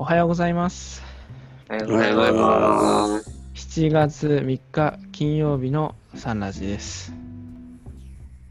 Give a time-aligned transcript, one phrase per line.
[0.00, 1.02] おはようございます。
[1.68, 3.30] おはようございます。
[3.54, 7.12] 7月3日金曜日のサンラジです。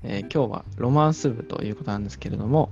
[0.04, 2.70] えー今日はロマンス部ということなんですけれども、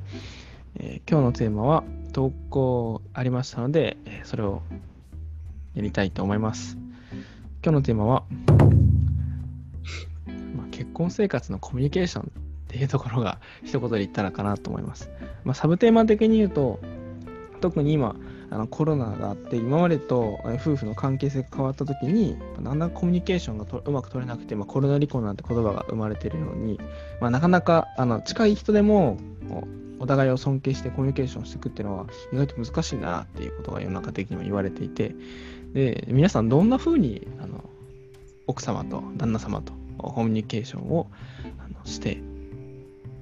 [0.77, 4.61] えー今日のテーマは投稿ありましたので、えーそれを
[5.73, 6.75] やりたいと思います。
[7.63, 8.23] 今日のテーマは、
[10.53, 12.27] まあ、結婚生活のコミュニケーションっ
[12.67, 15.09] ていうところが一言で言ったらかなと思います。
[15.45, 16.81] まあ、サブテーマ的に言うと、
[17.61, 18.17] 特に今、
[18.49, 26.79] あのコロナがあって今までと夫婦の関係性が変わった時にだんだんコミュニケーションがとうまく取れなくて、まあ、コロナ離婚なんて言葉が生まれてるように、
[27.19, 29.17] まあ、なかなかあの近い人でも
[29.99, 35.15] お互いを尊敬してコミュニケーションしていくっていうのは意外と難しいんだなっていうことが世の中的にも言われていて
[35.73, 37.63] で皆さんどんな風にあの
[38.47, 41.07] 奥様と旦那様とコミュニケーションを
[41.59, 42.19] あのして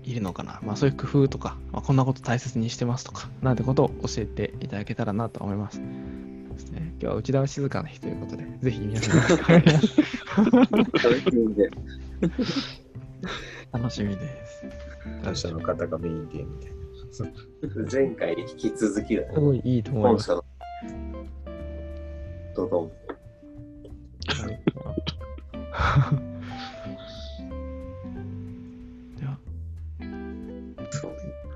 [0.03, 5.79] いるのかな、まあ、そういう工夫とか、まあ、こんなこと大切にしてますとか、なんてことを教えていただけたらなと思います。
[5.79, 9.73] ですね、今日は内田は静かな日ということで、ぜひ皆さんよろしくお願いし
[12.37, 12.83] ます
[13.71, 14.65] 楽しみです。
[15.23, 16.83] 感謝の方がメインでみたいな。
[17.91, 19.27] 前回に引き続きだね。
[19.33, 20.29] すごいいいと思います。
[22.55, 22.91] ドドン。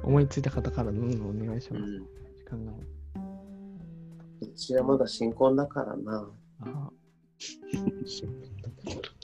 [0.08, 1.83] 思いついた方からどんどんお願いします。
[1.83, 2.00] うん。
[2.38, 2.72] 時間が
[4.41, 6.30] うちはまだ新婚だからな。
[6.61, 6.89] あ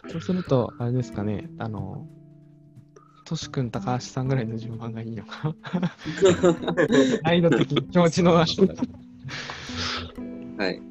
[0.10, 2.06] そうすると、あれですかね、あの、
[3.26, 5.96] トシ君、高橋さんぐらいの順番がいいのかな。
[7.24, 8.58] 難易度的に気持ちの悪い。
[10.58, 10.82] はい。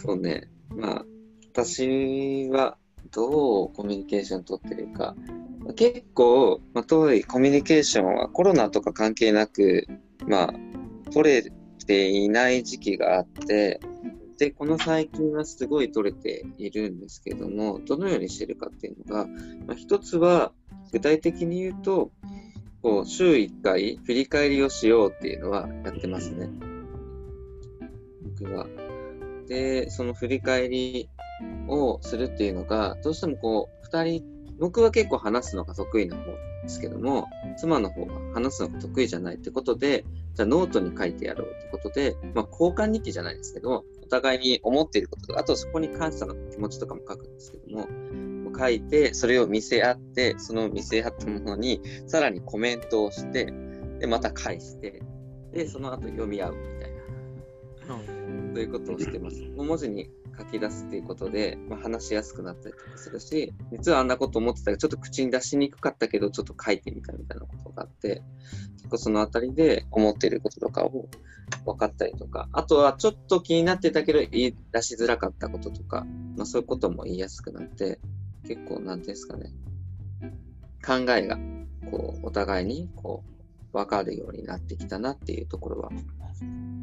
[0.00, 0.48] そうね。
[0.70, 1.04] まあ、
[1.52, 2.78] 私は
[3.10, 5.16] どうコミュニケーション取ってるか。
[5.74, 9.86] 結構、まあ、当時コミュニケーションはコロナとか関係なく、
[10.26, 10.54] まあ、
[11.12, 11.52] 取れ
[11.86, 13.80] ていない時期があって、
[14.38, 19.26] で、この最近はすごい取れているんですけども、どのようにしてるかっていうのが、
[19.66, 20.52] まあ、一つは、
[20.92, 22.10] 具体的に言うと、
[22.82, 26.50] こう、週1回振り返りをしようっていうのはやってますね。
[28.38, 28.66] 僕は。
[29.48, 31.08] で、その振り返り
[31.68, 36.24] をするっていうのが、どうしてもこう、二人、僕は結構話すのが得意な方
[36.62, 37.26] ですけども、
[37.58, 47.88] 妻の方は話すのが得意じゃないってことで、じゃあノートに書いてやろうってことで、まあ交換日記じゃないですけど、お互いに思っていることとか、あとそこに感謝の気持ちとかも書くんですけども、
[48.58, 53.52] 書いて、それを見せ合って、その見せ合ったものに、さらにコメントをして、
[53.98, 55.02] で、また返して、
[55.52, 56.96] で、その後読み合うみたいな。
[58.54, 59.42] そういうことをしてます。
[59.54, 68.22] 文字に書き出すっていうことで、まあ、話しやすくなったりとかするし、実はあんなこと思ってたけど、ちょっと口に出しにくかったけど、ちょっと書いてみたみたいなことがあって、
[68.76, 71.08] 結構そのあたりで思っていることとかを
[71.64, 78.00] 分かったりとか、あとはちょっと気になってたけど言い出しづらかったこととか、まあ、そういうことも言いやすくなって、
[78.46, 79.52] 結構、なんていうんですかね、
[80.84, 81.38] 考えが、
[81.90, 83.24] こう、お互いに、こ
[83.72, 85.90] う、分かるようになってきたなっていうところは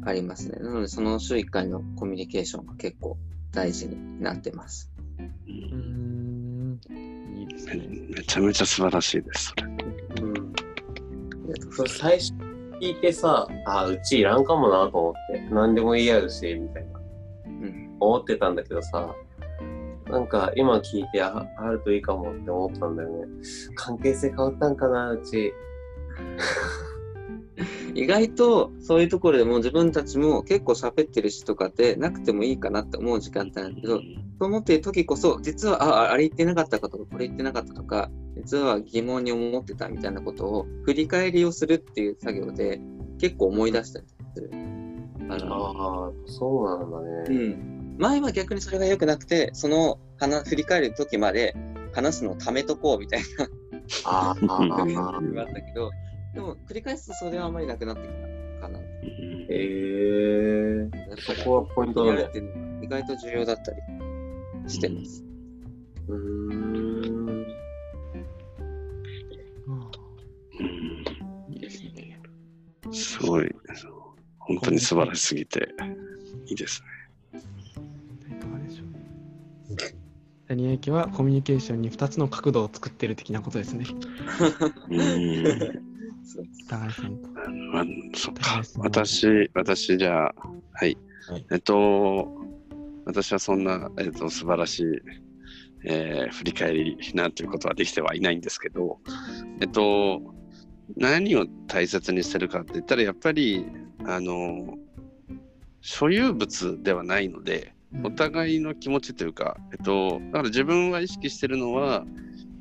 [0.04, 0.58] ありますね。
[0.60, 3.18] なので、その週1回のコミュニケーションが結構
[3.54, 4.90] 大事になってます。
[5.18, 6.80] うーん、
[7.36, 7.88] いいですね。
[8.10, 9.64] めちゃめちゃ素晴らしいです、それ。
[9.64, 10.52] うん。
[11.70, 12.32] それ最初
[12.80, 17.00] 聞いてさ、あ、うちいらんかもなと思って、何でも言い合うし、みたいな、
[17.46, 17.96] うん。
[18.00, 19.14] 思ってたんだけどさ、
[20.10, 23.26] なんか今聞いてああるといいかもって思ったんだよね。
[23.74, 25.52] 関係性変わったんかな、うち。
[27.94, 34.02] 意外とそういうところでも自分たちも結構喋ってるしとかってなくてもいいかなって思う時間帯なんだけど、そ
[34.40, 42.80] う思ってる時こそ、実は、あ、あれ言ってなかったかとか、これ言ってなかったとか、実は疑問に思ってたみたいなことを振り返りをするっていう作業で
[43.20, 44.50] 結構思い出したりする。
[45.30, 47.38] あのああ、そうなんだうね。
[47.46, 47.96] ん。
[47.98, 51.54] 前は逆にそれが良くなくて、その話振り返る時まで
[51.92, 53.46] 話すのをためとこうみたいな
[54.04, 55.90] あーあー、あーのがあっ たけど、
[56.34, 58.78] でも繰り返すとそれはあまりなくなってきたかな。
[58.78, 58.84] へ
[59.50, 62.22] えやっぱりそこはポイントだね。
[62.24, 63.78] っていうのが意外と重要だったり
[64.66, 65.24] してます。
[66.08, 66.16] うー
[66.60, 67.46] ん。
[71.50, 72.20] いいですね。
[72.92, 73.54] すごい、
[74.38, 75.68] 本当に素晴らしすぎて、
[76.46, 76.82] いいです
[77.32, 77.40] ね。
[78.36, 78.88] いかがでしょう。
[80.48, 83.86] 谷駅はコミュニケーションに2つの角度を作ってる的なことですね。
[86.68, 87.28] 高橋さんと。
[87.72, 87.84] まあ、
[88.14, 90.34] そっか私、私じゃあ、
[90.72, 90.96] はい。
[91.28, 92.28] はいえっと、
[93.06, 94.84] 私はそんな、えっと、素晴らしい、
[95.86, 98.98] えー振り返りなんていうことはできてはいないんですけど、
[99.60, 100.20] えっと、
[100.96, 103.66] 何を大切にしてるかって言ったら、やっぱり、
[104.04, 104.76] あの、
[105.80, 112.04] 所有物ではないので、お互いの気持ちというか、えっと、だから自分は意識してるのは、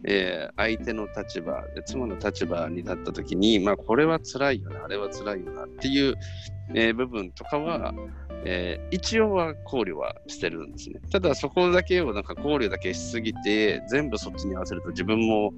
[0.05, 6.15] えー相手の立場妻の立場に立った時に、まあ、これは辛いよなあれは辛いよなっていう、
[6.75, 7.93] えー部分とかは、
[8.45, 15.53] えー一応は考慮はしてるんですねただそこだけをなんか考慮だけしすぎて全部そっちに合わせると自分も、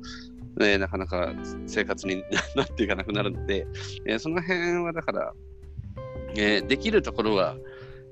[0.61, 1.33] えーなかなか
[1.65, 2.23] 生活に
[2.55, 3.67] なっていかなくなるので、
[4.07, 5.33] えーその辺はだから、
[6.37, 7.57] えーできるところは、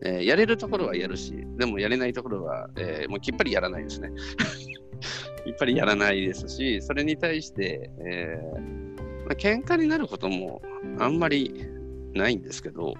[0.04, 4.10] えーやれるところはやるし、でもやれないところは、えーもうきっぱりやらないですね。
[5.46, 8.84] きっぱりやらないですし、それに対して、えー
[9.26, 10.62] まあ、喧嘩になることも
[11.00, 11.66] あんまり
[12.14, 12.94] ないんですけど、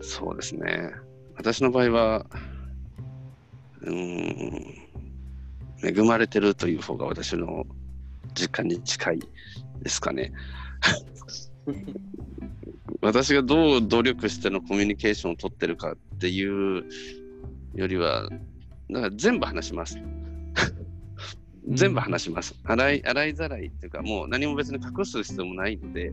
[0.00, 0.90] そうですね。
[1.36, 2.26] 私の場合は、
[3.82, 4.76] うーん、
[5.82, 7.64] 恵まれてるという方が私の
[8.34, 9.20] 実感に近い
[9.82, 10.32] ですかね。
[13.02, 16.84] 私がどう努力してのコミュニケーションを取ってるかっていう
[17.74, 18.28] よりは、
[18.90, 19.98] だから全部話します。
[21.68, 22.54] 全部話します。
[22.64, 26.12] 洗い洗いざらいっていうか、もう何も別に隠す必要もないので、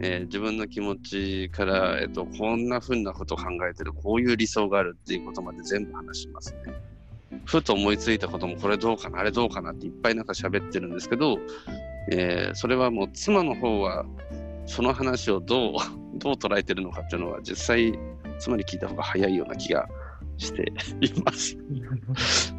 [0.00, 6.72] えー自分の気持ちから、えっと、こんなふうなことを考えてる、こういう理想があるっていうことまで全部話しますね。
[7.44, 11.38] ふと思いついたことも、これどうかな、あれどうかなっていっぱいなんか喋ってるんですけど、
[12.10, 14.06] えーそれはもう妻の方は、
[14.66, 15.72] その話をどう、
[16.18, 17.98] どう捉えてるのかっていうのは、実際、
[18.38, 19.88] 妻に聞いた方が早いような気が
[20.38, 20.62] して
[21.00, 21.56] います。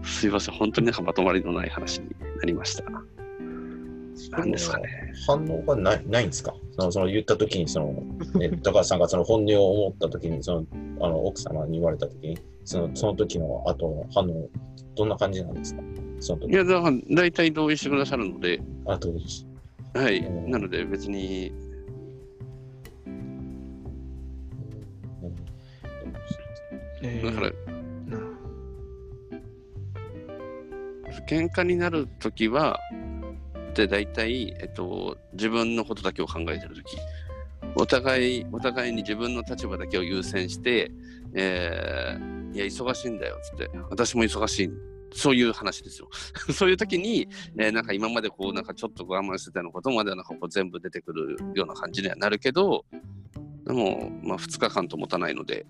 [0.04, 2.84] すいません、本当になんかまとまりのない話になりました。
[4.38, 5.14] なんですかね。
[5.28, 6.54] 反応がないないんですか？
[6.78, 7.94] そのその言ったときにその、
[8.40, 10.66] ね、 高橋さんがその本音を思ったときにその
[11.02, 14.50] あの奥様に言われたときにそのその時の後の反応
[14.96, 15.82] どんな感じなんですか？
[16.20, 16.52] その時。
[16.52, 19.46] いや、だから大体同意してくださるので、あとです
[19.94, 20.20] はい。
[20.20, 20.50] うん。
[20.52, 21.52] なので別に、
[27.02, 27.52] えーだから、
[31.28, 32.80] 喧嘩になるときは、
[33.74, 36.98] で大体、えっと、自分のことだけを考えてるとき、
[37.76, 40.92] お互い、お互いに自分の立場だけを優先して、
[41.34, 43.70] えーいや、忙しいんだよ、つって。
[43.90, 44.70] 私も忙しい。
[45.14, 46.10] そういう話ですよ。
[46.54, 47.28] そういう時に、
[47.58, 52.86] えーなんか今までこう、なんかちょっと我慢してたようなことまでなんかこう全部出てくるような感じにはなるけど、
[53.66, 55.66] でも、まあ、2日間と持たないので、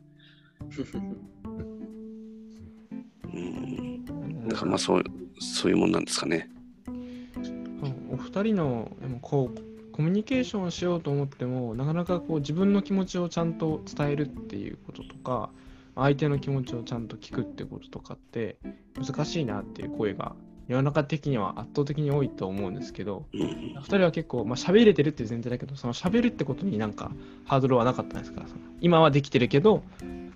[3.34, 5.04] うん、だからまあそう、
[5.40, 6.50] そういうもんなんですかね。
[6.88, 9.60] うんお二人のでもこう
[9.92, 15.50] コミュニケーションをしようと思ってもなかなかこう自分の気持ちをちゃんと伝えるっていうこととか
[15.96, 18.58] 相手の気持ちをちゃんと聞くってこととかって
[18.96, 20.36] 難しいなっていう声が
[20.68, 23.42] 世の中的には圧倒的に多いと思うんですけどうん。
[23.76, 27.12] 二人は結構まあ喋れてるっていう前提だけどその喋るってことになんか
[27.46, 28.46] ハードルはなかったんですか？
[28.82, 29.84] 今はできてるけど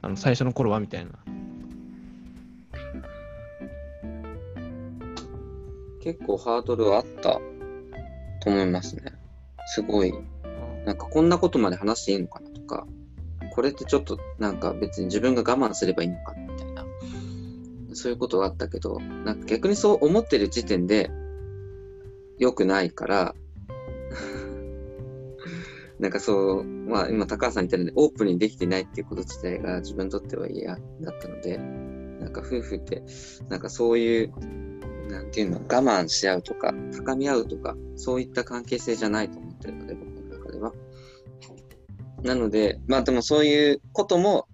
[0.02, 1.12] あの最初の頃はみたいな。
[6.02, 7.40] 結構ハードルはあった
[8.42, 9.04] と思いますね。
[9.68, 10.14] すごい。
[10.86, 12.88] なんかこんなことまで話していいのかなとか、
[13.52, 16.86] これってちょっとなんか別に自分が我慢すればいいのかみたいな、
[17.94, 21.12] そういうことがあったけど、なんか逆にそう思ってる時点で
[22.38, 23.36] 良くないから、
[26.00, 30.80] なんかそう、まあ今高橋さん言ったようにオープンにできてないっていうこと自体が自分にとっては嫌だ
[31.12, 33.04] ったので、なんか夫婦って、
[33.50, 34.34] なんかそういう、
[35.10, 40.74] なんていうの、我慢し合うとか、高み合うとか、そういった関係性じゃないと思ってるので、僕の中では。
[42.24, 44.48] なので、まあでもそういうことも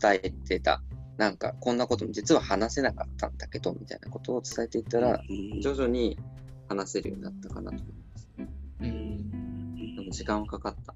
[0.00, 0.82] 伝えてた。
[1.16, 6.18] なんか、こんなことも実は話せなかったんだけど、みたいなことを伝えていったら、うん徐々に
[6.68, 8.07] 話せるようになったかなと思います。
[10.08, 10.94] も時間はかかった。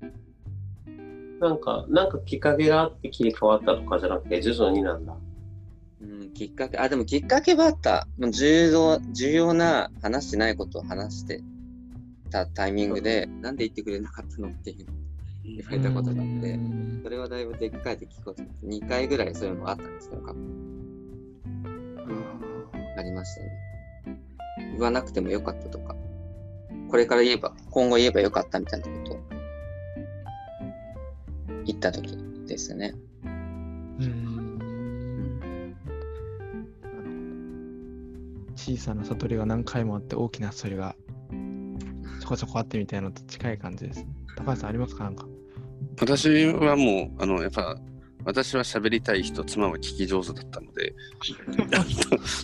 [1.40, 5.16] なんか、なんかきっかけがあって切り替わったとかじゃなくて、徐々になんだ。
[6.00, 8.06] うん、きっかけ、あ、でもきっかけはあった。
[8.18, 11.42] もう重要、重要な話してないことを話して
[12.30, 14.86] たタイミングで、なんで言ってくれなかったのっていう
[15.44, 16.58] 言われたことがあって、
[17.02, 18.66] それはだいぶでっかい出来事です。
[18.66, 20.38] 2回ぐらいそういうのがあったんですけど、過去
[22.96, 23.50] ありましたね。
[24.72, 25.96] 言わなくてもよかったとか、
[26.92, 29.20] これから言えば、今後言えばよかったみたいなことを
[31.64, 32.94] 言った時ですね。
[33.98, 34.58] うん
[38.54, 40.94] 小さな悟りが何回もあって大きな悟りが
[42.20, 44.08] ちょこちょこあってみたいなのと近い感じですね。
[44.36, 45.04] 高橋さんありますか？
[45.04, 45.26] なんか。
[45.98, 47.78] 私はもう、あの、やっぱ、
[48.24, 50.94] 私は喋りたい人、妻は聞き上手だったので、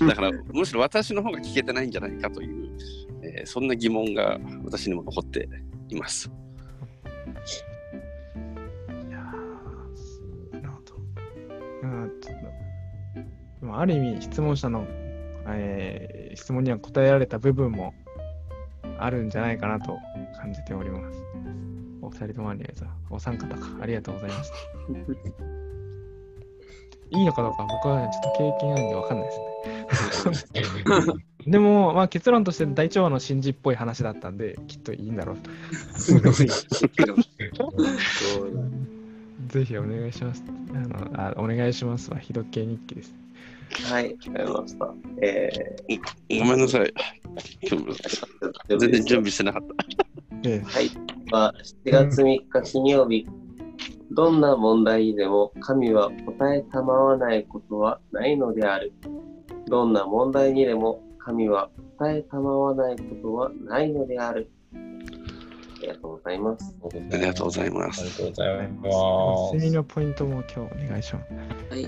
[0.09, 2.69] だから、むしろ私の方が聞けてないんじゃないかという、
[3.23, 5.49] えーそんな疑問が私にも残って
[5.89, 6.31] います。
[9.09, 10.97] いやーなるほど。
[11.83, 12.43] うん、ちょっと、
[13.61, 14.85] でもある意味質問者の、
[15.47, 17.95] えー質問には答えられた部分も
[18.99, 19.99] あるんじゃないかなと
[20.41, 21.19] 感じております。
[22.01, 22.89] お二人ともありがとう。
[23.11, 23.67] お三方か。
[23.81, 24.57] ありがとうございました。
[27.11, 29.41] いいのかどうか僕はねちょっと経験ないんでわかんないです
[30.53, 30.63] ね。
[31.47, 35.51] でも、まあ、結論として大腸の信じっぽい話だったんで、きっといいんだろうと。
[35.99, 36.35] すごい。
[39.47, 40.45] ぜひお願いします。
[40.75, 43.15] あのあお願いしますは、ひど系日記です。
[43.85, 44.95] はい、わかりました。
[45.23, 45.51] え
[46.39, 46.93] ごめんなさい。
[47.63, 49.69] 今日ー、全然準備してなかった。
[50.45, 50.91] えはい。
[51.31, 53.27] は7月3日金曜日、
[54.11, 58.93] どんな問題にでも神は答えたまわないことはないのである。
[59.67, 64.51] どんな問題にでも神は答えたまわないことはないのである。
[64.75, 66.77] ありがとうございます。
[66.83, 68.17] ありがとうございまありがす。
[68.17, 68.91] とうございえま
[69.51, 69.55] す。
[69.55, 71.33] 睡眠のポイントも今日お願いします。
[71.71, 71.83] はい。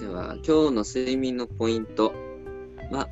[0.00, 2.12] では、今日の睡眠のポイント
[2.92, 3.08] は、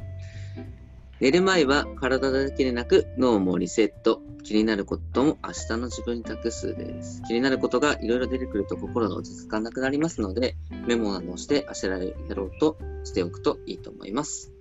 [1.20, 4.20] 寝る前は体だけでなく脳もリセット。
[4.42, 7.22] 気になることも明日の自分に託すです。
[7.26, 10.56] 気になることがいろいろ出てくると心が落ち着かなくなりますので、
[10.86, 14.52] メモなどして焦られやろうとしておくといいと思います。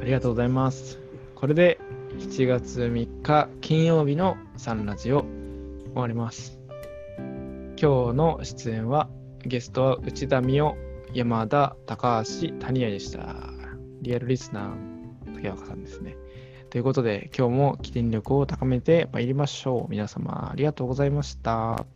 [0.00, 0.98] ありがとうございます。
[1.34, 1.78] これで
[2.18, 5.26] 7月3日金曜日のサンラジオ
[5.92, 6.58] 終わります。
[7.18, 9.10] 今日の出演は
[9.44, 10.76] ゲストは内田美代、
[11.12, 13.50] 山田、高橋、谷谷でした。
[14.00, 14.91] リアルリスナー、
[15.42, 16.16] 竹若さんですね。
[16.70, 19.90] ということで今日も起点力を高めてまいりましょう。
[19.90, 21.72] 皆様ありがとうございました。
[21.74, 21.86] あ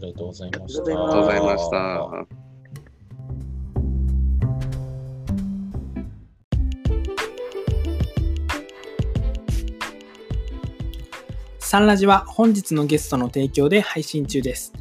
[0.00, 0.82] りがとうございました。
[0.82, 2.26] ありありがとうございました。
[11.60, 14.72] サンラジは本日のゲストの提供で配信中です。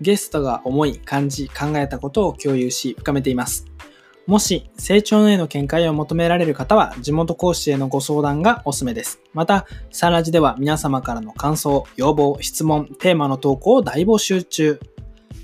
[0.00, 3.71] ゲストが思い、感じ、考えたことを共有し、深めています。
[4.26, 9.20] もし、成長への見解を求められる方は、地元講師へのご相談がおすすめです。
[9.32, 14.80] また、サラジでは皆様からの感想、要望、質問、テーマの投稿を大募集中。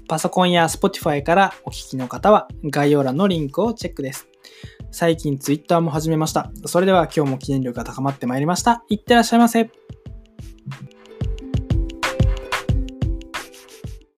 [0.08, 4.28] パソコンや Spotify からお聞きの方は、概要欄のリンクをチェックです。
[4.90, 6.50] 最近 Twitter も始めました。
[6.64, 8.84] それでは今日も記念力が高まってまいりました。
[8.88, 9.70] いってらっしゃいませ。